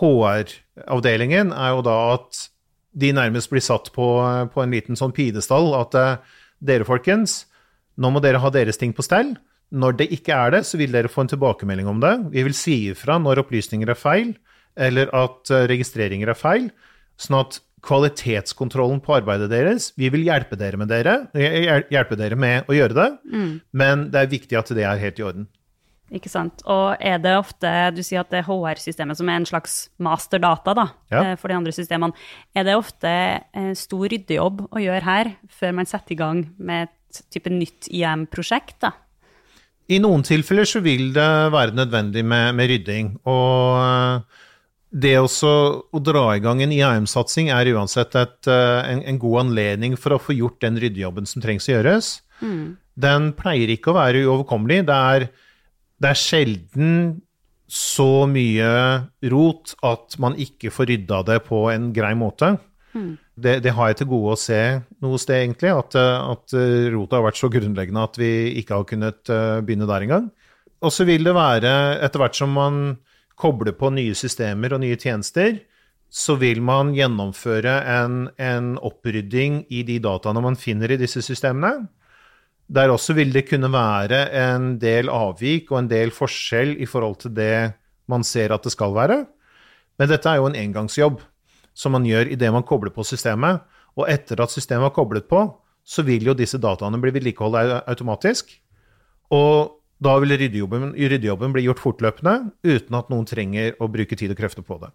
HR-avdelingen 0.00 1.52
er 1.52 1.74
jo 1.76 1.84
da 1.86 1.98
at 2.16 2.46
de 2.90 3.12
nærmest 3.14 3.52
blir 3.52 3.62
satt 3.62 3.92
på, 3.94 4.06
på 4.50 4.62
en 4.62 4.74
liten 4.74 4.98
sånn 4.98 5.14
pidestall. 5.14 5.70
At 5.78 5.94
eh, 5.94 6.16
dere, 6.58 6.86
folkens, 6.88 7.44
nå 8.00 8.10
må 8.12 8.22
dere 8.24 8.40
ha 8.42 8.52
deres 8.52 8.80
ting 8.80 8.94
på 8.96 9.04
stell. 9.04 9.34
Når 9.70 9.98
det 10.00 10.08
ikke 10.16 10.34
er 10.34 10.56
det, 10.56 10.64
så 10.66 10.80
vil 10.80 10.94
dere 10.94 11.10
få 11.10 11.24
en 11.24 11.30
tilbakemelding 11.30 11.88
om 11.90 12.00
det. 12.02 12.14
Vi 12.32 12.44
vil 12.46 12.56
si 12.56 12.76
ifra 12.90 13.20
når 13.22 13.44
opplysninger 13.44 13.92
er 13.92 13.98
feil, 13.98 14.32
eller 14.80 15.12
at 15.14 15.52
eh, 15.52 15.66
registreringer 15.70 16.32
er 16.32 16.38
feil, 16.38 16.70
sånn 17.20 17.38
at 17.42 17.60
kvalitetskontrollen 17.86 19.00
på 19.04 19.14
arbeidet 19.16 19.48
deres. 19.52 19.90
Vi 19.96 20.10
vil 20.12 20.26
hjelpe 20.26 20.58
dere 20.60 20.80
med, 20.80 20.90
dere, 20.90 21.22
hjelpe 21.92 22.18
dere 22.18 22.36
med 22.36 22.68
å 22.68 22.76
gjøre 22.76 22.96
det, 22.98 23.08
mm. 23.30 23.54
men 23.80 24.04
det 24.12 24.20
er 24.20 24.34
viktig 24.34 24.58
at 24.58 24.72
det 24.76 24.84
er 24.84 25.00
helt 25.00 25.20
i 25.20 25.24
orden. 25.24 25.48
Ikke 26.10 26.28
sant. 26.32 26.64
Og 26.66 26.98
er 26.98 27.20
det 27.22 27.36
ofte 27.38 27.70
Du 27.94 28.00
sier 28.02 28.24
at 28.24 28.32
det 28.32 28.40
er 28.40 28.48
HR-systemet 28.48 29.14
som 29.14 29.28
er 29.30 29.38
en 29.38 29.46
slags 29.46 29.76
masterdata 30.02 30.74
da, 30.74 30.86
ja. 31.12 31.22
Eh, 31.22 31.34
for 31.38 31.52
de 31.52 31.60
andre 31.60 31.74
systemene. 31.76 32.16
Er 32.58 32.66
det 32.66 32.74
ofte 32.76 33.12
stor 33.78 34.10
ryddejobb 34.10 34.64
å 34.66 34.82
gjøre 34.82 35.06
her, 35.06 35.36
før 35.46 35.76
man 35.78 35.88
setter 35.88 36.16
i 36.16 36.18
gang 36.18 36.48
med 36.58 36.90
type 37.32 37.52
nytt 37.52 37.90
IM-prosjekt? 37.90 38.80
da? 38.86 38.94
I 39.90 39.98
noen 40.02 40.22
tilfeller 40.22 40.68
så 40.68 40.82
vil 40.84 41.10
det 41.16 41.30
være 41.50 41.74
nødvendig 41.74 42.22
med, 42.22 42.54
med 42.54 42.70
rydding. 42.70 43.14
Og 43.26 44.22
det 44.90 45.16
også, 45.18 45.50
å 45.90 46.02
dra 46.02 46.24
i 46.34 46.42
gang 46.42 46.62
en 46.62 46.74
IAM-satsing 46.74 47.50
er 47.54 47.72
uansett 47.74 48.14
et, 48.18 48.38
eh, 48.50 48.80
en, 48.92 49.02
en, 49.06 49.18
god 49.22 49.44
anledning 49.44 49.96
for 49.98 50.14
å 50.14 50.22
få 50.22 50.34
gjort 50.34 50.60
den 50.64 50.78
ryddejobben 50.82 51.26
som 51.30 51.42
trengs 51.42 51.68
å 51.68 51.74
gjøres. 51.76 52.12
Mm. 52.42 52.78
Den 53.00 53.30
pleier 53.38 53.70
ikke 53.70 53.92
å 53.92 53.98
være 53.98 54.24
uoverkommelig. 54.26 54.84
Det 54.88 55.00
er, 55.14 55.26
det 56.02 56.10
er, 56.10 56.18
sjelden 56.18 56.94
så 57.70 58.26
mye 58.26 58.70
rot 59.30 59.76
at 59.86 60.18
man 60.22 60.34
ikke 60.42 60.72
får 60.74 60.90
rydda 60.90 61.22
det 61.28 61.38
på 61.46 61.68
en 61.70 61.92
grei 61.94 62.16
måte. 62.18 62.56
Mm. 62.94 63.14
Det, 63.38 63.54
det, 63.64 63.72
har 63.76 63.90
jeg 63.90 64.00
til 64.00 64.10
gode 64.10 64.34
å 64.34 64.40
se 64.40 64.60
noe 65.02 65.20
sted, 65.22 65.44
egentlig. 65.44 65.72
At, 65.72 65.96
at 65.96 66.56
rota 66.94 67.18
har 67.18 67.28
vært 67.28 67.40
så 67.40 67.50
grunnleggende 67.52 68.06
at 68.08 68.18
vi 68.20 68.32
ikke 68.60 68.80
har 68.80 68.88
kunnet 68.88 69.32
eh, 69.32 69.60
begynne 69.64 69.88
der 69.90 70.06
engang. 70.06 70.30
Og 70.80 70.92
så 70.94 71.04
vil 71.08 71.26
det 71.26 71.36
være, 71.36 71.72
etter 72.04 72.22
hvert 72.22 72.38
som 72.38 72.54
man 72.56 72.80
kobler 73.40 73.76
på 73.76 73.92
nye 73.94 74.16
systemer 74.16 74.74
og 74.74 74.82
nye 74.82 74.98
tjenester, 75.00 75.58
så 76.10 76.34
vil 76.40 76.58
man 76.64 76.90
gjennomføre 76.96 77.72
en, 77.86 78.24
en 78.40 78.74
opprydding 78.82 79.62
i 79.70 79.84
de 79.86 80.00
dataene 80.02 80.42
man 80.42 80.58
finner 80.58 80.90
i 80.90 80.98
disse 81.00 81.22
systemene. 81.22 81.86
Der 82.70 82.90
også 82.90 83.14
vil 83.18 83.32
det 83.34 83.46
kunne 83.48 83.70
være 83.72 84.24
en 84.40 84.72
del 84.82 85.10
avvik 85.10 85.70
og 85.70 85.82
en 85.82 85.90
del 85.90 86.12
forskjell 86.14 86.76
i 86.82 86.88
forhold 86.90 87.20
til 87.24 87.34
det 87.34 87.54
man 88.10 88.26
ser 88.26 88.54
at 88.54 88.66
det 88.66 88.74
skal 88.74 88.94
være. 88.94 89.20
Men 89.98 90.10
dette 90.10 90.30
er 90.30 90.40
jo 90.40 90.48
en 90.50 90.58
engangsjobb 90.58 91.22
som 91.80 91.96
man 91.96 92.06
gjør 92.08 92.30
idet 92.34 92.52
man 92.52 92.66
kobler 92.68 92.92
på 92.94 93.06
systemet. 93.08 93.64
Og 93.98 94.06
etter 94.12 94.40
at 94.44 94.52
systemet 94.52 94.90
er 94.90 94.96
koblet 94.96 95.28
på, 95.30 95.44
så 95.84 96.04
vil 96.06 96.28
jo 96.28 96.36
disse 96.36 96.60
dataene 96.60 97.00
bli 97.00 97.12
vedlikeholdt 97.14 97.88
automatisk. 97.90 98.52
Og 99.34 99.80
da 100.00 100.16
vil 100.22 100.36
ryddejobben, 100.38 100.92
ryddejobben 100.96 101.54
bli 101.54 101.66
gjort 101.66 101.82
fortløpende 101.82 102.34
uten 102.64 102.96
at 102.96 103.10
noen 103.12 103.26
trenger 103.28 103.76
å 103.80 103.88
bruke 103.92 104.16
tid 104.16 104.32
og 104.32 104.38
krefter 104.40 104.64
på 104.66 104.78
det. 104.82 104.92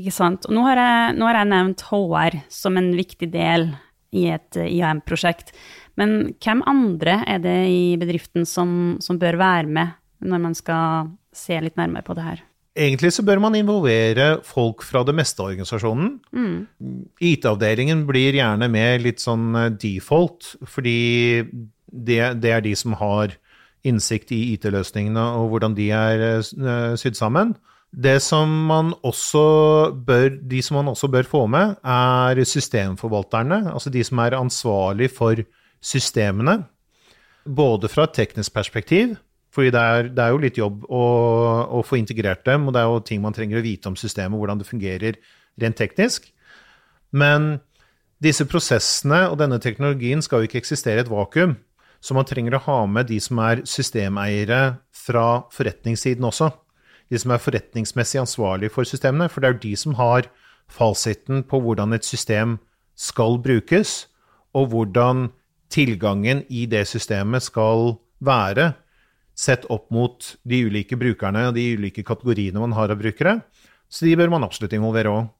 Ikke 0.00 0.14
sant. 0.14 0.46
Og 0.48 0.56
nå 0.56 0.64
har 0.64 0.80
jeg, 0.80 1.16
nå 1.18 1.28
har 1.28 1.40
jeg 1.42 1.50
nevnt 1.50 1.84
HR 1.90 2.38
som 2.52 2.78
en 2.80 2.92
viktig 2.96 3.28
del 3.32 3.68
i 4.16 4.28
et 4.32 4.56
IAM-prosjekt. 4.60 5.52
Men 6.00 6.32
hvem 6.40 6.62
andre 6.68 7.18
er 7.28 7.42
det 7.44 7.58
i 7.68 7.82
bedriften 8.00 8.48
som, 8.48 8.96
som 9.04 9.20
bør 9.20 9.36
være 9.40 9.68
med 9.68 9.98
når 10.24 10.40
man 10.46 10.56
skal 10.56 11.12
se 11.36 11.58
litt 11.60 11.76
nærmere 11.80 12.06
på 12.06 12.16
det 12.16 12.24
her? 12.24 12.42
Egentlig 12.72 13.10
så 13.12 13.24
bør 13.26 13.40
man 13.42 13.56
involvere 13.58 14.38
folk 14.48 14.80
fra 14.86 15.02
det 15.04 15.12
meste 15.16 15.42
av 15.42 15.50
organisasjonen. 15.50 16.14
Mm. 16.32 17.02
IT-avdelingen 17.20 18.06
blir 18.08 18.38
gjerne 18.38 18.68
med 18.72 19.04
litt 19.04 19.20
sånn 19.20 19.50
eh, 19.60 19.72
default, 19.76 20.54
fordi 20.64 21.44
det, 21.92 22.20
det 22.40 22.54
er 22.56 22.64
de 22.64 22.72
som 22.78 22.96
har 22.96 23.36
innsikt 23.84 24.32
i 24.32 24.54
IT-løsningene 24.54 25.24
og 25.36 25.50
hvordan 25.52 25.74
de 25.76 25.90
er 25.92 26.24
uh, 26.46 26.94
sydd 26.96 27.18
sammen. 27.18 27.52
Det 27.92 28.22
som 28.24 28.48
man 28.70 28.94
også 29.04 29.42
bør, 30.06 30.30
de 30.48 30.62
som 30.64 30.78
man 30.78 30.88
også 30.94 31.10
bør 31.12 31.26
få 31.28 31.42
med, 31.50 31.74
er 31.84 32.40
systemforvalterne. 32.48 33.66
Altså 33.74 33.92
de 33.92 34.04
som 34.06 34.22
er 34.22 34.38
ansvarlig 34.38 35.10
for 35.12 35.42
systemene. 35.82 36.62
Både 37.44 37.90
fra 37.92 38.06
et 38.06 38.14
teknisk 38.16 38.54
perspektiv, 38.54 39.18
fordi 39.52 39.72
det 39.74 39.80
er, 39.80 40.06
det 40.16 40.22
er 40.24 40.32
jo 40.32 40.40
litt 40.40 40.58
jobb 40.58 40.86
å, 40.88 41.02
å, 41.76 41.82
få 41.84 41.98
integrert 42.00 42.44
dem, 42.48 42.64
og 42.66 42.74
det 42.74 42.80
er 42.80 42.88
jo 42.88 43.02
ting 43.04 43.20
man 43.20 43.36
trenger 43.36 43.60
å 43.60 43.64
vite 43.64 43.90
om 43.90 43.98
systemet, 44.00 44.38
hvordan 44.40 44.62
det 44.62 44.68
fungerer 44.68 45.18
rent 45.60 45.76
teknisk. 45.76 46.30
Men 47.12 47.58
disse 48.22 48.46
prosessene 48.48 49.26
og 49.28 49.36
denne 49.42 49.58
teknologien 49.60 50.24
skal 50.24 50.40
jo 50.40 50.48
ikke 50.48 50.62
eksistere 50.62 51.02
i 51.02 51.04
et 51.04 51.12
vakuum. 51.12 51.58
Så 52.02 52.16
man 52.16 52.26
trenger 52.26 52.56
å 52.56 52.64
ha 52.64 52.78
med 52.90 53.10
de 53.12 53.18
som 53.22 53.38
er 53.44 53.62
systemeiere 53.68 54.78
fra 54.96 55.44
forretningssiden 55.54 56.24
også. 56.26 56.48
De 57.12 57.20
som 57.20 57.34
er 57.34 57.42
forretningsmessig 57.42 58.22
ansvarlige 58.22 58.72
for 58.74 58.88
systemene. 58.88 59.28
For 59.30 59.42
det 59.42 59.50
er 59.50 59.56
jo 59.58 59.64
de 59.66 59.74
som 59.78 59.96
har 60.00 60.30
fasiten 60.72 61.44
på 61.46 61.60
hvordan 61.62 61.92
et 61.94 62.08
system 62.08 62.56
skal 62.98 63.36
brukes, 63.42 64.06
og 64.56 64.72
hvordan 64.72 65.28
tilgangen 65.72 66.42
i 66.48 66.64
det 66.68 66.84
systemet 66.88 67.44
skal 67.44 67.96
være 68.20 68.72
sett 69.42 69.66
opp 69.72 69.88
mot 69.94 70.32
de 70.46 70.62
ulike 70.68 70.98
brukerne 70.98 71.48
og 71.48 71.56
de 71.56 71.72
ulike 71.76 72.04
kategoriene 72.06 72.62
man 72.62 72.74
har 72.76 72.92
av 72.94 73.00
brukere. 73.00 73.40
Så 73.92 74.06
de 74.06 74.16
bør 74.16 74.30
man 74.32 74.46
absolutt 74.46 74.74
involvere 74.76 75.12
òg. 75.12 75.30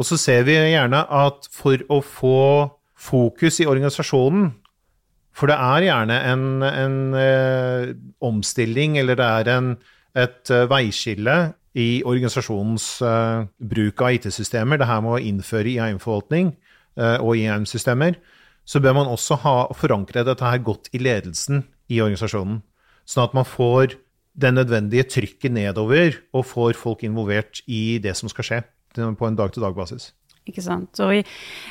Og 0.00 0.08
så 0.08 0.16
ser 0.18 0.46
vi 0.46 0.56
gjerne 0.56 1.02
at 1.12 1.48
for 1.52 1.82
å 1.92 2.00
få 2.02 2.38
fokus 3.02 3.60
i 3.60 3.68
organisasjonen 3.68 4.52
For 5.32 5.48
det 5.48 5.56
er 5.56 5.86
gjerne 5.86 6.16
en, 6.28 6.42
en 6.62 6.96
eh, 7.16 7.92
omstilling, 8.20 8.98
eller 9.00 9.16
det 9.16 9.28
er 9.40 9.48
en, 9.48 9.70
et 10.12 10.50
uh, 10.52 10.66
veiskille 10.68 11.36
i 11.72 12.02
organisasjonens 12.04 12.88
uh, 13.00 13.46
bruk 13.56 14.02
av 14.04 14.18
IT-systemer. 14.18 14.76
Det 14.76 14.90
her 14.90 15.00
med 15.00 15.14
å 15.16 15.22
innføre 15.30 15.72
IAM-forvaltning 15.72 16.50
uh, 17.00 17.16
og 17.24 17.40
IAM-systemer. 17.40 18.18
Så 18.68 18.82
bør 18.84 18.98
man 19.00 19.08
også 19.08 19.40
ha, 19.40 19.56
forankre 19.72 20.26
dette 20.28 20.44
her 20.44 20.60
godt 20.60 20.92
i 20.92 21.00
ledelsen 21.00 21.64
i 21.88 22.04
organisasjonen. 22.04 22.60
Sånn 23.12 23.28
at 23.28 23.36
man 23.36 23.44
får 23.48 23.98
det 24.32 24.54
nødvendige 24.56 25.04
trykket 25.12 25.52
nedover 25.52 26.16
og 26.32 26.48
får 26.48 26.78
folk 26.80 27.04
involvert 27.04 27.60
i 27.68 27.98
det 28.00 28.14
som 28.16 28.30
skal 28.32 28.48
skje 28.48 28.60
på 28.96 29.28
en 29.28 29.36
dag-til-dag-basis. 29.36 30.10
Ikke 30.48 30.62
sant. 30.64 30.98
Og 31.04 31.20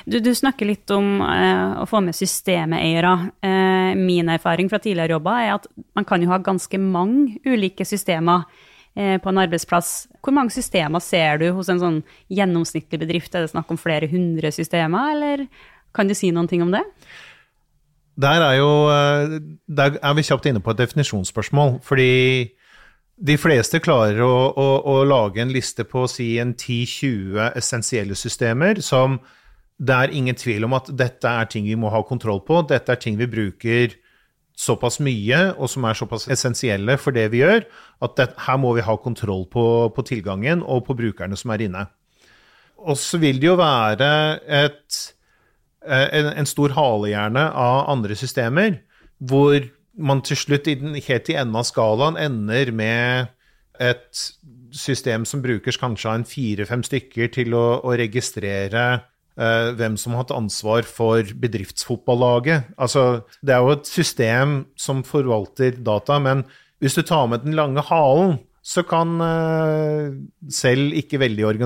du, 0.07 0.19
du, 0.23 0.31
snakker 0.37 0.69
litt 0.69 0.91
om 0.95 1.19
eh, 1.25 1.81
å 1.81 1.87
få 1.89 1.99
med 2.05 2.15
systemeiere. 2.15 3.11
Eh, 3.43 3.97
min 3.99 4.31
erfaring 4.31 4.69
fra 4.71 4.79
tidligere 4.79 5.17
jobber 5.17 5.39
er 5.41 5.55
at 5.57 5.65
man 5.97 6.07
kan 6.07 6.23
jo 6.23 6.31
ha 6.31 6.39
ganske 6.39 6.79
mange 6.79 7.41
ulike 7.43 7.83
systemer 7.87 8.45
eh, 8.95 9.17
på 9.19 9.33
en 9.33 9.41
arbeidsplass. 9.43 9.91
Hvor 10.23 10.37
mange 10.37 10.55
systemer 10.55 11.03
ser 11.03 11.41
du 11.41 11.49
hos 11.57 11.73
en 11.73 11.83
sånn 11.83 11.99
gjennomsnittlig 12.31 13.01
bedrift? 13.01 13.35
Er 13.35 13.43
det 13.43 13.51
snakk 13.51 13.73
om 13.73 13.81
flere 13.81 14.07
hundre 14.11 14.53
systemer, 14.55 15.17
eller 15.17 15.45
kan 15.91 16.07
du 16.07 16.15
si 16.15 16.31
noen 16.31 16.47
ting 16.47 16.63
om 16.63 16.71
det? 16.71 16.85
Der 18.19 18.43
er 18.43 18.55
jo 18.59 18.71
eh, 18.91 19.37
Der 19.67 19.99
er 20.01 20.13
vi 20.17 20.25
kjapt 20.27 20.45
inne 20.49 20.59
på 20.59 20.73
et 20.73 20.81
definisjonsspørsmål. 20.81 21.79
Fordi 21.83 22.51
de 23.21 23.37
fleste 23.37 23.79
klarer 23.79 24.23
å, 24.25 24.35
å, 24.57 24.67
å 24.89 24.95
lage 25.05 25.43
en 25.43 25.53
liste 25.53 25.85
på 25.85 26.07
si 26.09 26.33
en 26.41 26.55
10-20 26.55 27.51
essensielle 27.59 28.17
systemer 28.17 28.81
som 28.81 29.19
det 29.81 29.97
er 29.97 30.13
ingen 30.13 30.37
tvil 30.37 30.65
om 30.65 30.75
at 30.77 30.89
dette 30.93 31.29
er 31.29 31.49
ting 31.49 31.65
vi 31.65 31.77
må 31.77 31.89
ha 31.93 32.01
kontroll 32.05 32.41
på. 32.45 32.61
Dette 32.69 32.93
er 32.93 33.01
ting 33.01 33.17
vi 33.17 33.29
bruker 33.29 33.95
såpass 34.57 34.99
mye, 35.01 35.39
og 35.57 35.69
som 35.71 35.85
er 35.89 35.97
såpass 35.97 36.27
essensielle 36.31 36.97
for 37.01 37.15
det 37.15 37.29
vi 37.33 37.41
gjør, 37.41 37.63
at 38.05 38.17
det, 38.19 38.27
her 38.45 38.59
må 38.61 38.75
vi 38.77 38.85
ha 38.85 38.97
kontroll 39.01 39.47
på, 39.49 39.65
på 39.95 40.05
tilgangen 40.05 40.61
og 40.61 40.83
på 40.85 40.97
brukerne 40.99 41.37
som 41.39 41.53
er 41.55 41.65
inne. 41.65 41.87
Og 42.81 42.97
så 42.97 43.17
vil 43.21 43.41
det 43.41 43.49
jo 43.49 43.57
være 43.59 44.11
et 44.45 45.01
en, 45.87 46.31
en 46.37 46.49
stor 46.49 46.73
halehjerne 46.77 47.47
av 47.57 47.85
andre 47.89 48.17
systemer, 48.17 48.79
hvor 49.17 49.63
man 49.97 50.21
til 50.25 50.39
slutt, 50.39 50.69
helt 50.69 51.29
i 51.31 51.37
enden 51.37 51.57
av 51.59 51.67
skalaen, 51.67 52.19
ender 52.19 52.71
med 52.75 53.31
et 53.81 54.25
system 54.71 55.25
som 55.27 55.41
brukes 55.43 55.79
kanskje 55.79 56.09
av 56.09 56.19
en 56.19 56.27
fire-fem 56.27 56.83
stykker 56.85 57.31
til 57.35 57.55
å, 57.57 57.81
å 57.83 57.95
registrere 57.99 58.85
uh, 59.01 59.71
hvem 59.77 59.97
som 59.99 60.15
har 60.15 60.23
hatt 60.23 60.35
ansvar 60.35 60.87
for 60.87 61.33
bedriftsfotballaget. 61.43 62.71
Altså, 62.81 63.23
det 63.43 63.55
er 63.55 63.65
jo 63.65 63.75
et 63.75 63.89
system 63.89 64.61
som 64.79 65.03
forvalter 65.07 65.81
data, 65.81 66.21
men 66.23 66.45
hvis 66.81 66.97
du 66.97 67.03
tar 67.05 67.27
med 67.29 67.43
den 67.45 67.57
lange 67.57 67.83
halen, 67.89 68.39
så 68.61 68.83
kan 68.85 69.17
uh, 69.17 70.13
selv 70.53 70.93
ikke 70.97 71.19
veldig, 71.21 71.57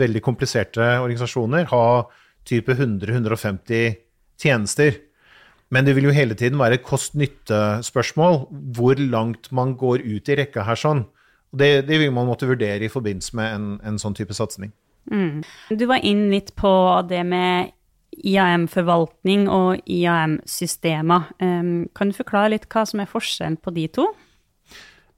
veldig 0.00 0.24
kompliserte 0.24 0.94
organisasjoner 1.04 1.68
ha 1.70 1.84
type 2.48 2.74
100-150 2.74 3.98
tjenester. 4.40 4.98
Men 5.68 5.84
det 5.84 5.94
vil 5.98 6.08
jo 6.08 6.16
hele 6.16 6.36
tiden 6.38 6.58
være 6.60 6.78
et 6.78 6.86
kost-nytte-spørsmål 6.86 8.42
hvor 8.76 9.00
langt 9.12 9.50
man 9.52 9.74
går 9.76 10.04
ut 10.06 10.30
i 10.30 10.38
rekka 10.40 10.64
her 10.64 10.80
sånn. 10.80 11.04
Det, 11.52 11.88
det, 11.88 11.98
vil 12.00 12.12
man 12.12 12.28
måtte 12.28 12.48
vurdere 12.48 12.84
i 12.84 12.92
forbindelse 12.92 13.36
med 13.36 13.54
en, 13.54 13.66
en 13.84 13.98
sånn 14.00 14.16
type 14.16 14.36
satsing. 14.36 14.72
Mm. 15.08 15.42
Du 15.76 15.84
var 15.88 16.04
inn 16.04 16.26
litt 16.32 16.54
på 16.56 16.70
det 17.08 17.22
med 17.28 17.72
IAM-forvaltning 18.18 19.46
og 19.52 19.84
IAM-systemer. 19.88 21.30
Um, 21.40 21.86
kan 21.96 22.10
du 22.10 22.16
forklare 22.16 22.52
litt 22.56 22.66
hva 22.72 22.84
som 22.88 23.04
er 23.04 23.08
forskjellen 23.10 23.60
på 23.64 23.72
de 23.76 23.86
to? 24.00 24.08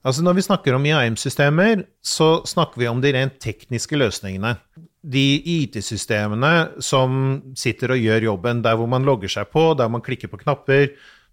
Altså 0.07 0.25
Når 0.25 0.39
vi 0.39 0.47
snakker 0.47 0.77
om 0.77 0.87
IAM-systemer, 0.87 1.85
så 2.03 2.41
snakker 2.49 2.81
vi 2.81 2.89
om 2.89 3.03
de 3.03 3.13
rent 3.15 3.37
tekniske 3.43 3.99
løsningene 3.99 4.55
de 5.01 5.41
IT-systemene 5.63 6.83
som 6.85 7.41
sitter 7.57 7.95
og 7.95 8.03
gjør 8.03 8.27
jobben, 8.29 8.61
der 8.65 8.77
hvor 8.77 8.91
man 8.91 9.07
logger 9.09 9.33
seg 9.33 9.49
på, 9.53 9.73
der 9.79 9.89
man 9.89 10.05
klikker 10.05 10.29
på 10.29 10.41
knapper, 10.43 10.91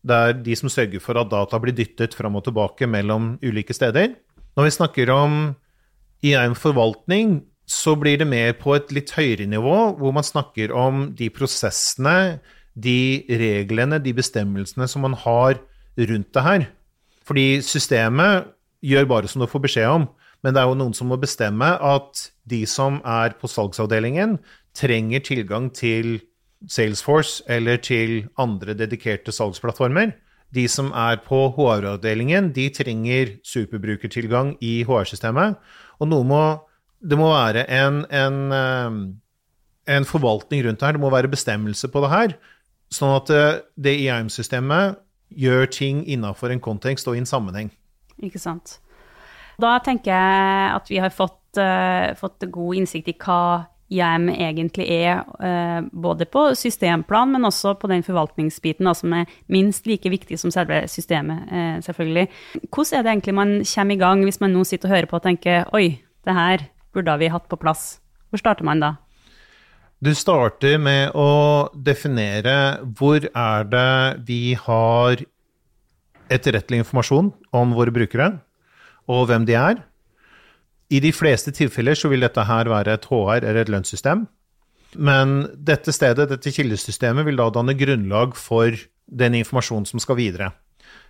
det 0.07 0.17
er 0.17 0.37
de 0.39 0.55
som 0.55 0.71
sørger 0.71 1.03
for 1.03 1.19
at 1.19 1.31
data 1.31 1.59
blir 1.59 1.75
dyttet 1.75 2.15
fram 2.15 2.37
og 2.39 2.45
tilbake 2.45 2.87
mellom 2.87 3.35
ulike 3.43 3.75
steder. 3.75 4.13
Når 4.55 4.67
vi 4.67 4.75
snakker 4.77 5.11
om 5.11 5.33
IAM-forvaltning, 6.23 7.41
så 7.67 7.97
blir 7.99 8.21
det 8.21 8.29
mer 8.29 8.53
på 8.55 8.77
et 8.77 8.93
litt 8.95 9.11
høyere 9.17 9.49
nivå, 9.49 9.75
hvor 9.99 10.13
man 10.15 10.23
snakker 10.23 10.71
om 10.71 11.09
de 11.17 11.27
prosessene, 11.33 12.39
de 12.77 13.25
reglene, 13.27 13.99
de 13.99 14.13
bestemmelsene 14.15 14.87
som 14.87 15.03
man 15.03 15.17
har 15.19 15.59
rundt 15.97 16.31
det 16.33 16.45
her. 16.45 16.67
Fordi 17.27 17.59
systemet 17.65 18.47
gjør 18.85 19.09
bare 19.09 19.27
som 19.27 19.43
du 19.43 19.49
får 19.51 19.65
beskjed 19.65 19.89
om. 19.91 20.07
Men 20.43 20.53
det 20.53 20.61
er 20.61 20.69
jo 20.69 20.77
noen 20.79 20.95
som 20.95 21.09
må 21.11 21.17
bestemme 21.19 21.73
at 21.81 22.27
de 22.49 22.61
som 22.69 23.01
er 23.05 23.35
på 23.39 23.49
salgsavdelingen, 23.51 24.37
trenger 24.77 25.23
tilgang 25.25 25.71
til 25.73 26.19
Salesforce 26.69 27.43
eller 27.49 27.77
til 27.81 28.27
andre 28.39 28.75
dedikerte 28.77 29.33
salgsplattformer. 29.33 30.13
De 30.55 30.63
som 30.71 30.91
er 30.95 31.19
på 31.25 31.47
HR-avdelingen, 31.57 32.51
de 32.55 32.69
trenger 32.73 33.35
superbrukertilgang 33.45 34.55
i 34.63 34.81
HR-systemet. 34.87 35.57
Og 35.99 36.07
må, 36.07 36.43
det 37.01 37.17
må 37.19 37.31
være 37.33 37.65
en, 37.69 38.05
en, 38.09 38.37
eh, 38.55 39.97
en, 39.97 40.07
forvaltning 40.07 40.63
rundt 40.65 40.79
det 40.79 40.87
her, 40.87 40.95
det 40.95 41.03
må 41.03 41.11
være 41.11 41.33
bestemmelse 41.33 41.91
på 41.91 42.05
det 42.05 42.13
her. 42.13 42.37
Sånn 42.93 43.17
at 43.17 43.27
det 43.27 43.43
det 43.75 43.97
IAM-systemet 44.05 45.01
gjør 45.35 45.67
ting 45.67 46.05
innafor 46.07 46.53
en 46.53 46.63
kontekst 46.63 47.07
og 47.07 47.17
i 47.17 47.21
en 47.21 47.27
sammenheng. 47.27 47.73
Ikke 48.23 48.39
sant. 48.39 48.79
Da 49.57 49.79
tenker 49.81 50.13
jeg 50.13 50.69
at 50.75 50.91
vi 50.91 50.99
har 51.01 51.13
fått, 51.13 51.57
uh, 51.57 52.13
fått 52.19 52.45
god 52.53 52.77
innsikt 52.77 53.09
i 53.09 53.15
hva 53.17 53.65
IAM 53.89 54.27
egentlig 54.29 54.85
er, 54.91 55.23
uh, 55.41 55.79
både 55.89 56.27
på 56.29 56.43
systemplan, 56.59 57.31
men 57.33 57.47
også 57.47 57.73
på 57.81 57.89
den 57.89 58.05
forvaltningsbiten 58.05 58.85
da, 58.85 58.93
som 58.93 59.15
er 59.17 59.31
minst 59.49 59.89
like 59.89 60.11
viktig 60.13 60.37
som 60.37 60.53
selve 60.53 60.83
systemet, 60.91 61.49
uh, 61.49 61.79
selvfølgelig. 61.81 62.27
Hvordan 62.67 62.99
er 62.99 63.07
det 63.07 63.15
egentlig 63.15 63.37
man 63.39 63.55
kommer 63.65 63.97
i 63.97 64.01
gang 64.03 64.23
hvis 64.27 64.41
man 64.43 64.53
nå 64.53 64.61
sitter 64.67 64.91
og 64.91 64.95
hører 64.95 65.09
på 65.09 65.17
og 65.17 65.25
tenker 65.25 65.65
oi, 65.73 65.87
det 66.27 66.37
her 66.37 66.69
burde 66.93 67.17
vi 67.17 67.33
hatt 67.33 67.49
på 67.49 67.57
plass? 67.57 67.97
Hvor 68.29 68.43
starter 68.43 68.67
man 68.67 68.83
da? 68.83 68.93
Du 69.97 70.13
starter 70.13 70.77
med 70.77 71.15
å 71.17 71.71
definere 71.73 72.83
hvor 72.99 73.23
er 73.25 73.65
det 73.71 74.21
vi 74.27 74.53
har 74.53 75.23
etterrettelig 76.29 76.83
informasjon 76.83 77.31
om 77.55 77.73
våre 77.73 77.95
brukere, 77.95 78.35
og 79.07 79.27
hvem 79.29 79.45
de 79.47 79.55
er. 79.57 79.81
I 80.93 81.01
de 81.03 81.11
fleste 81.11 81.51
tilfeller 81.55 81.97
så 81.99 82.11
vil 82.11 82.23
dette 82.23 82.43
her 82.47 82.69
være 82.71 82.95
et 82.95 83.07
HR 83.09 83.43
eller 83.43 83.63
et 83.63 83.71
lønnssystem. 83.71 84.25
Men 84.95 85.41
dette 85.67 85.91
stedet, 85.91 86.29
dette 86.31 86.53
kildesystemet, 86.53 87.27
vil 87.27 87.39
da 87.39 87.49
danne 87.51 87.75
grunnlag 87.77 88.37
for 88.39 88.71
den 89.07 89.35
informasjonen 89.41 89.87
som 89.89 90.01
skal 90.03 90.19
videre. 90.19 90.51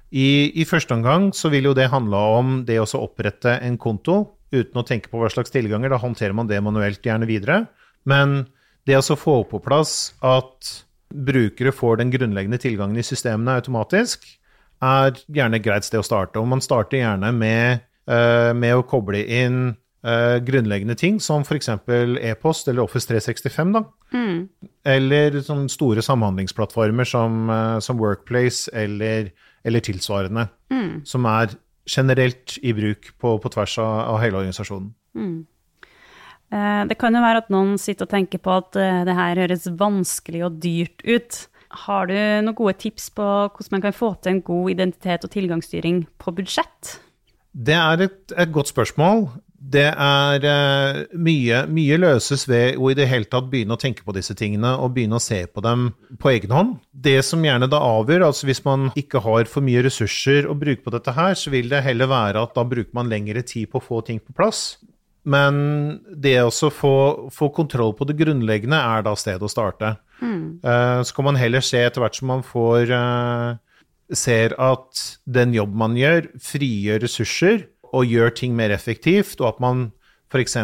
I, 0.09 0.53
I, 0.55 0.63
første 0.65 0.95
omgang 0.95 1.29
så 1.35 1.51
vil 1.51 1.67
jo 1.67 1.75
det 1.75 1.89
handle 1.91 2.19
om 2.37 2.59
det 2.67 2.79
å 2.79 2.87
opprette 3.01 3.57
en 3.59 3.75
konto 3.77 4.21
uten 4.55 4.79
å 4.79 4.85
tenke 4.87 5.11
på 5.11 5.19
hva 5.19 5.29
slags 5.29 5.51
tilganger. 5.51 5.91
Da 5.91 5.99
håndterer 5.99 6.35
man 6.37 6.47
det 6.49 6.61
manuelt 6.63 7.03
gjerne 7.03 7.27
videre. 7.27 7.65
Men 8.07 8.45
det 8.87 8.97
å 8.97 9.19
få 9.19 9.41
på 9.49 9.59
plass 9.63 10.15
at 10.23 10.71
brukere 11.11 11.73
får 11.75 11.99
den 11.99 12.11
grunnleggende 12.11 12.59
tilgangen 12.61 12.99
i 12.99 13.05
systemene 13.05 13.57
automatisk, 13.59 14.23
er 14.83 15.17
gjerne 15.33 15.57
et 15.57 15.65
greit 15.65 15.87
sted 15.87 16.01
å 16.01 16.05
starte. 16.05 16.39
Og 16.39 16.47
man 16.49 16.61
starter 16.63 17.01
gjerne 17.01 17.31
med, 17.35 17.83
uh, 18.09 18.53
med 18.57 18.77
å 18.77 18.85
koble 18.87 19.23
inn 19.23 19.59
uh, 20.05 20.37
grunnleggende 20.45 20.97
ting, 20.99 21.19
som 21.23 21.45
f.eks. 21.45 21.71
e-post 21.71 22.69
eller 22.69 22.85
Office 22.85 23.09
365. 23.09 23.73
Da. 23.77 23.83
Mm. 24.13 24.39
Eller 24.87 25.39
sånne 25.45 25.71
store 25.73 26.05
samhandlingsplattformer 26.05 27.09
som, 27.09 27.49
uh, 27.49 27.77
som 27.83 27.99
Workplace 28.01 28.71
eller, 28.73 29.31
eller 29.65 29.85
tilsvarende. 29.85 30.47
Mm. 30.73 31.03
Som 31.07 31.27
er 31.29 31.57
generelt 31.87 32.57
i 32.61 32.73
bruk 32.75 33.13
på, 33.17 33.37
på 33.39 33.53
tvers 33.53 33.77
av, 33.81 33.93
av, 34.13 34.17
hele 34.21 34.41
organisasjonen. 34.41 34.91
Mm. 35.17 35.37
Det 36.87 36.95
kan 36.95 37.11
jo 37.11 37.19
være 37.19 37.41
at 37.41 37.49
noen 37.51 37.73
sitter 37.75 38.07
og 38.07 38.11
tenker 38.13 38.39
på 38.39 38.53
at 38.53 38.77
det 39.03 39.15
her 39.17 39.39
høres 39.41 39.65
vanskelig 39.75 40.45
og 40.47 40.61
dyrt 40.63 41.01
ut. 41.03 41.39
Har 41.87 42.07
du 42.07 42.15
noen 42.15 42.55
gode 42.55 42.77
tips 42.79 43.09
på 43.17 43.25
hvordan 43.25 43.75
man 43.75 43.83
kan 43.83 43.95
få 43.95 44.13
til 44.21 44.35
en 44.35 44.45
god 44.45 44.71
identitet 44.71 45.25
og 45.27 45.33
tilgangsstyring 45.33 46.05
på 46.21 46.33
budsjett? 46.37 46.97
Det 47.57 47.75
er 47.75 48.05
et, 48.05 48.19
et 48.37 48.51
godt 48.53 48.69
spørsmål. 48.69 49.27
Det 49.57 49.87
er 49.89 50.43
uh, 50.45 50.99
mye, 51.17 51.63
mye 51.73 51.97
løses 51.97 52.45
ved 52.47 52.77
å 52.77 52.91
i 52.91 52.97
det 52.97 53.07
hele 53.09 53.25
tatt 53.25 53.47
begynne 53.49 53.73
å 53.73 53.81
tenke 53.81 54.05
på 54.05 54.13
disse 54.13 54.35
tingene 54.37 54.75
og 54.77 54.93
begynne 54.93 55.17
å 55.17 55.23
se 55.23 55.41
på 55.49 55.63
dem 55.65 55.89
på 56.21 56.29
egen 56.35 56.53
hånd. 56.53 56.75
Det 56.93 57.17
som 57.25 57.43
gjerne 57.43 57.69
da 57.71 57.81
avgjør, 57.81 58.27
altså 58.29 58.47
hvis 58.47 58.61
man 58.67 58.91
ikke 58.99 59.23
har 59.25 59.49
for 59.49 59.65
mye 59.65 59.81
ressurser 59.87 60.45
å 60.47 60.55
bruke 60.57 60.85
på 60.85 60.93
dette 60.93 61.15
her, 61.17 61.33
så 61.33 61.51
vil 61.51 61.73
det 61.73 61.81
heller 61.87 62.11
være 62.11 62.45
at 62.45 62.53
da 62.55 62.67
bruker 62.69 62.93
man 62.95 63.09
lengre 63.11 63.41
tid 63.41 63.71
på 63.71 63.81
å 63.81 63.87
få 63.87 64.03
ting 64.05 64.21
på 64.21 64.37
plass. 64.37 64.77
Men 65.27 65.57
det 66.07 66.37
å 66.45 66.53
få, 66.53 66.95
få 67.33 67.49
kontroll 67.55 67.97
på 67.97 68.05
det 68.07 68.15
grunnleggende 68.21 68.77
er 68.77 69.03
da 69.03 69.15
stedet 69.19 69.43
å 69.43 69.51
starte. 69.51 69.97
Uh, 70.23 71.01
så 71.05 71.13
kan 71.15 71.27
man 71.29 71.39
heller 71.39 71.63
se 71.65 71.81
etter 71.83 72.01
hvert 72.03 72.17
som 72.17 72.31
man 72.31 72.43
får 72.45 72.93
uh, 72.93 73.57
ser 74.13 74.55
at 74.61 75.03
den 75.25 75.53
jobben 75.55 75.77
man 75.79 75.97
gjør, 75.99 76.31
frigjør 76.41 77.03
ressurser 77.03 77.67
og 77.93 78.07
gjør 78.07 78.33
ting 78.35 78.55
mer 78.55 78.73
effektivt, 78.75 79.39
og 79.41 79.55
at 79.55 79.61
man 79.63 79.85
f.eks. 80.27 80.57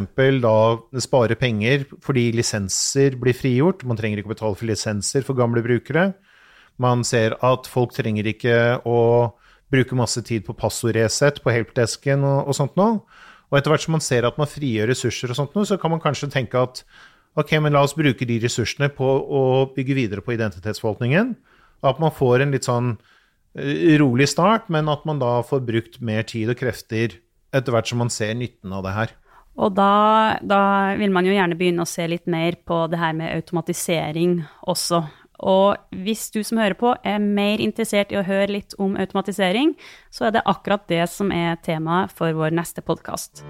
da 0.43 0.57
sparer 1.00 1.39
penger 1.39 1.86
fordi 2.03 2.31
lisenser 2.36 3.15
blir 3.19 3.36
frigjort. 3.38 3.86
Man 3.88 4.00
trenger 4.00 4.19
ikke 4.19 4.31
å 4.31 4.36
betale 4.36 4.60
for 4.60 4.67
lisenser 4.67 5.24
for 5.24 5.39
gamle 5.39 5.63
brukere. 5.63 6.12
Man 6.81 7.05
ser 7.07 7.38
at 7.45 7.69
folk 7.69 7.93
trenger 7.95 8.27
ikke 8.27 8.57
å 8.83 9.00
bruke 9.74 9.98
masse 9.98 10.22
tid 10.25 10.43
på 10.45 10.55
passordresett 10.57 11.39
på 11.43 11.53
helpdesken 11.53 12.25
og, 12.27 12.50
og 12.50 12.57
sånt 12.57 12.75
noe. 12.79 13.00
Og 13.51 13.60
etter 13.60 13.74
hvert 13.74 13.86
som 13.86 13.95
man 13.95 14.03
ser 14.03 14.25
at 14.25 14.38
man 14.41 14.50
frigjør 14.50 14.89
ressurser 14.91 15.31
og 15.31 15.38
sånt 15.38 15.56
noe, 15.56 15.67
så 15.69 15.77
kan 15.82 15.93
man 15.93 16.01
kanskje 16.01 16.32
tenke 16.34 16.60
at 16.60 16.84
ok, 17.39 17.56
men 17.63 17.76
la 17.76 17.84
oss 17.86 17.96
bruke 17.98 18.28
de 18.30 18.39
ressursene 18.43 18.89
på 18.93 19.08
å 19.08 19.41
bygge 19.74 19.98
videre 19.98 20.24
på 20.26 20.36
identitetsforvaltningen. 20.36 21.34
At 21.84 22.00
man 22.00 22.13
får 22.15 22.43
en 22.43 22.54
litt 22.56 22.67
sånn 22.69 22.93
eh, 23.58 23.96
rolig 24.02 24.30
start, 24.32 24.69
men 24.74 24.91
at 24.91 25.04
man 25.10 25.19
da 25.22 25.39
får 25.46 25.65
brukt 25.67 26.00
mer 26.02 26.24
tid 26.30 26.54
og 26.54 26.60
krefter 26.62 27.19
etter 27.54 27.76
hvert 27.76 27.89
som 27.89 28.02
man 28.02 28.13
ser 28.13 28.34
nytten 28.38 28.74
av 28.74 28.86
det 28.86 28.96
her. 28.96 29.17
Og 29.54 29.76
da, 29.78 30.39
da, 30.41 30.62
vil 30.98 31.12
man 31.13 31.28
jo 31.28 31.36
gjerne 31.36 31.58
begynne 31.58 31.86
å 31.86 31.89
se 31.89 32.08
litt 32.10 32.26
mer 32.26 32.58
på 32.65 32.86
det 32.89 32.98
her 32.98 33.13
med 33.17 33.36
automatisering 33.36 34.39
også. 34.65 35.04
Og 35.43 36.00
hvis 36.06 36.30
du 36.34 36.39
som 36.46 36.62
hører 36.62 36.78
på 36.80 36.93
er 37.04 37.19
mer 37.22 37.62
interessert 37.62 38.13
i 38.13 38.17
å 38.17 38.26
høre 38.26 38.54
litt 38.56 38.78
om 38.82 38.96
automatisering, 38.98 39.76
så 40.13 40.30
er 40.30 40.38
det 40.38 40.48
akkurat 40.50 40.88
det 40.89 41.04
som 41.12 41.34
er 41.36 41.60
temaet 41.65 42.15
for 42.15 42.34
vår 42.38 42.56
neste 42.56 42.86
podkast. 42.86 43.43